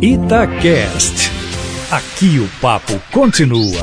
Itacast. 0.00 1.32
Aqui 1.90 2.38
o 2.38 2.60
papo 2.60 2.92
continua. 3.10 3.82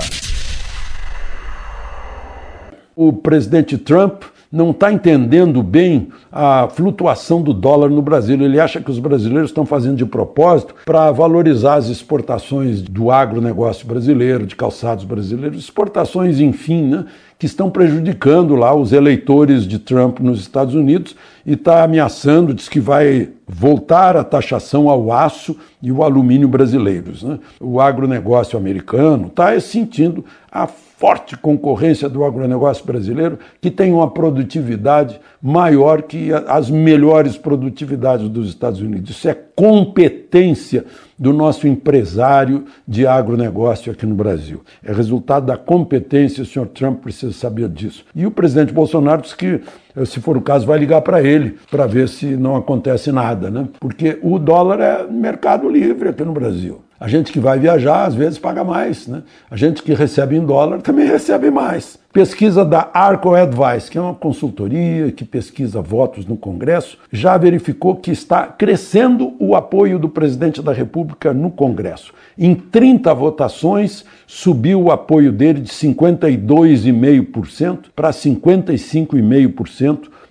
O 2.95 3.11
presidente 3.11 3.77
Trump 3.77 4.23
não 4.51 4.69
está 4.69 4.93
entendendo 4.93 5.63
bem 5.63 6.09
a 6.31 6.67
flutuação 6.67 7.41
do 7.41 7.51
dólar 7.51 7.89
no 7.89 8.03
Brasil. 8.03 8.39
Ele 8.39 8.59
acha 8.59 8.79
que 8.79 8.91
os 8.91 8.99
brasileiros 8.99 9.49
estão 9.49 9.65
fazendo 9.65 9.97
de 9.97 10.05
propósito 10.05 10.75
para 10.85 11.11
valorizar 11.11 11.73
as 11.73 11.89
exportações 11.89 12.83
do 12.83 13.09
agronegócio 13.09 13.87
brasileiro, 13.87 14.45
de 14.45 14.55
calçados 14.55 15.03
brasileiros, 15.03 15.57
exportações, 15.57 16.39
enfim, 16.39 16.83
né, 16.83 17.05
que 17.43 17.47
estão 17.47 17.69
prejudicando 17.69 18.55
lá 18.55 18.73
os 18.73 18.93
eleitores 18.93 19.67
de 19.67 19.77
Trump 19.77 20.21
nos 20.21 20.39
Estados 20.39 20.75
Unidos 20.75 21.13
e 21.45 21.55
está 21.55 21.83
ameaçando, 21.83 22.53
diz 22.53 22.69
que 22.69 22.79
vai 22.79 23.31
voltar 23.45 24.15
a 24.15 24.23
taxação 24.23 24.89
ao 24.89 25.11
aço 25.11 25.53
e 25.81 25.91
o 25.91 26.05
alumínio 26.05 26.47
brasileiros. 26.47 27.21
Né? 27.21 27.37
O 27.59 27.81
agronegócio 27.81 28.57
americano 28.57 29.27
está 29.27 29.59
sentindo 29.59 30.23
a 30.49 30.67
forte 30.67 31.35
concorrência 31.35 32.07
do 32.07 32.23
agronegócio 32.23 32.85
brasileiro, 32.85 33.37
que 33.59 33.69
tem 33.69 33.91
uma 33.91 34.09
produtividade 34.09 35.19
maior 35.41 36.03
que 36.03 36.31
as 36.47 36.69
melhores 36.69 37.35
produtividades 37.35 38.29
dos 38.29 38.47
Estados 38.47 38.79
Unidos. 38.79 39.09
Isso 39.09 39.27
é 39.27 39.33
competência 39.55 40.85
do 41.17 41.31
nosso 41.31 41.67
empresário 41.67 42.65
de 42.87 43.07
agronegócio 43.07 43.91
aqui 43.91 44.05
no 44.05 44.15
Brasil. 44.15 44.61
É 44.83 44.91
resultado 44.91 45.45
da 45.45 45.57
competência, 45.57 46.43
o 46.43 46.45
senhor 46.45 46.67
Trump 46.67 47.01
precisa 47.01 47.31
saber 47.31 47.69
disso. 47.69 48.03
E 48.15 48.25
o 48.25 48.31
presidente 48.31 48.73
Bolsonaro 48.73 49.21
disse 49.21 49.35
que, 49.35 49.61
se 50.05 50.19
for 50.19 50.37
o 50.37 50.41
caso, 50.41 50.65
vai 50.65 50.79
ligar 50.79 51.01
para 51.01 51.21
ele 51.21 51.57
para 51.69 51.85
ver 51.85 52.09
se 52.09 52.25
não 52.25 52.55
acontece 52.55 53.11
nada, 53.11 53.49
né? 53.49 53.67
Porque 53.79 54.19
o 54.21 54.39
dólar 54.39 54.79
é 54.79 55.07
mercado 55.07 55.69
livre 55.69 56.09
aqui 56.09 56.23
no 56.23 56.33
Brasil. 56.33 56.81
A 57.03 57.07
gente 57.09 57.33
que 57.33 57.39
vai 57.39 57.59
viajar, 57.59 58.05
às 58.05 58.15
vezes, 58.15 58.39
paga 58.39 58.63
mais. 58.63 59.07
Né? 59.07 59.23
A 59.51 59.57
gente 59.57 59.83
que 59.83 59.93
recebe 59.93 60.37
em 60.37 60.45
dólar 60.45 60.81
também 60.81 61.05
recebe 61.05 61.51
mais. 61.51 61.99
Pesquisa 62.13 62.63
da 62.63 62.89
Arco 62.93 63.33
Advice, 63.33 63.91
que 63.91 63.97
é 63.97 64.01
uma 64.01 64.13
consultoria 64.13 65.11
que 65.11 65.25
pesquisa 65.25 65.81
votos 65.81 66.25
no 66.25 66.37
Congresso, 66.37 66.97
já 67.11 67.37
verificou 67.37 67.97
que 67.97 68.11
está 68.11 68.47
crescendo 68.47 69.33
o 69.37 69.53
apoio 69.53 69.99
do 69.99 70.07
presidente 70.07 70.61
da 70.61 70.71
República 70.71 71.33
no 71.33 71.51
Congresso. 71.51 72.13
Em 72.37 72.55
30 72.55 73.13
votações, 73.13 74.05
subiu 74.25 74.83
o 74.83 74.91
apoio 74.91 75.29
dele 75.31 75.59
de 75.59 75.71
52,5% 75.71 77.87
para 77.93 78.11
55,5% 78.11 79.82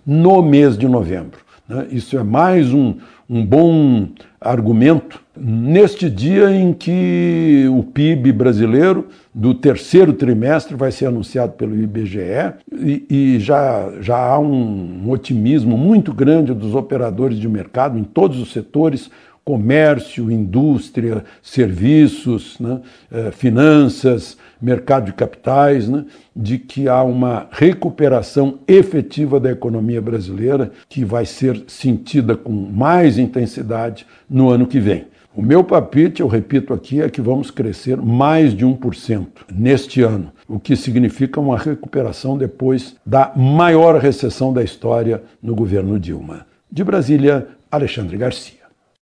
no 0.06 0.42
mês 0.42 0.76
de 0.76 0.88
novembro. 0.88 1.40
Né? 1.68 1.86
Isso 1.90 2.18
é 2.18 2.22
mais 2.22 2.72
um, 2.72 2.94
um 3.28 3.44
bom 3.44 4.08
argumento 4.40 5.20
neste 5.36 6.10
dia 6.10 6.50
em 6.50 6.72
que 6.72 7.66
o 7.70 7.82
PIB 7.82 8.32
brasileiro 8.32 9.06
do 9.34 9.54
terceiro 9.54 10.12
trimestre 10.12 10.76
vai 10.76 10.92
ser 10.92 11.06
anunciado 11.06 11.52
pelo 11.52 11.74
IBGE 11.74 12.52
e, 12.72 13.06
e 13.08 13.40
já, 13.40 13.90
já 14.00 14.18
há 14.18 14.38
um, 14.38 15.04
um 15.04 15.10
otimismo 15.10 15.78
muito 15.78 16.12
grande 16.12 16.52
dos 16.52 16.74
operadores 16.74 17.38
de 17.38 17.48
mercado 17.48 17.98
em 17.98 18.04
todos 18.04 18.38
os 18.38 18.52
setores 18.52 19.10
comércio, 19.44 20.30
indústria, 20.30 21.24
serviços, 21.42 22.58
né, 22.60 22.80
eh, 23.10 23.30
finanças, 23.32 24.36
mercado 24.62 25.06
de 25.06 25.12
capitais, 25.12 25.88
né, 25.88 26.04
de 26.34 26.58
que 26.58 26.88
há 26.88 27.02
uma 27.02 27.48
recuperação 27.50 28.60
efetiva 28.66 29.40
da 29.40 29.50
economia 29.50 30.00
brasileira 30.00 30.70
que 30.88 31.04
vai 31.04 31.26
ser 31.26 31.64
sentida 31.66 32.36
com 32.36 32.52
mais 32.52 33.18
intensidade 33.18 34.06
no 34.30 34.48
ano 34.50 34.66
que 34.66 34.78
vem. 34.78 35.06
O 35.34 35.40
meu 35.40 35.64
palpite, 35.64 36.20
eu 36.20 36.28
repito 36.28 36.74
aqui, 36.74 37.00
é 37.00 37.08
que 37.08 37.22
vamos 37.22 37.50
crescer 37.50 37.96
mais 37.96 38.54
de 38.54 38.66
1% 38.66 39.26
neste 39.50 40.02
ano, 40.02 40.30
o 40.46 40.60
que 40.60 40.76
significa 40.76 41.40
uma 41.40 41.56
recuperação 41.56 42.36
depois 42.36 42.96
da 43.04 43.32
maior 43.34 43.98
recessão 43.98 44.52
da 44.52 44.62
história 44.62 45.22
no 45.42 45.54
governo 45.54 45.98
Dilma. 45.98 46.46
De 46.70 46.84
Brasília, 46.84 47.48
Alexandre 47.70 48.18
Garcia. 48.18 48.61